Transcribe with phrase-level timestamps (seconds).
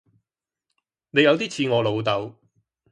[1.11, 2.33] 你有啲似我老豆